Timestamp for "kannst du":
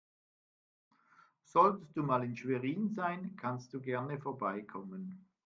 3.35-3.79